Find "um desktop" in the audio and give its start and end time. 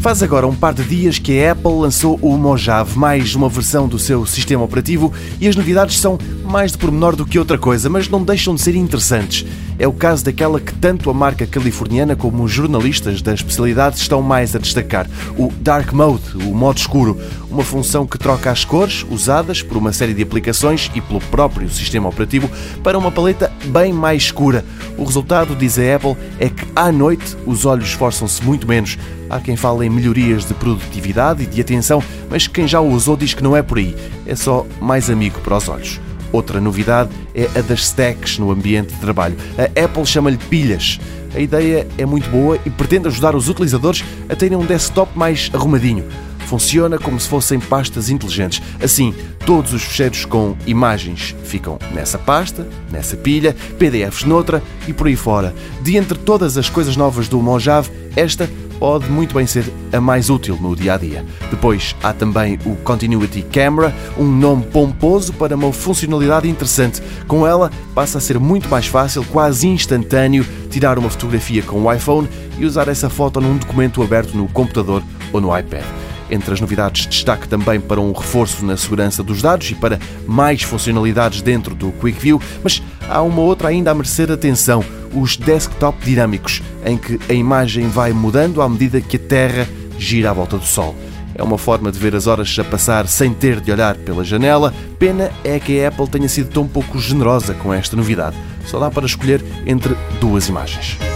44.58-45.16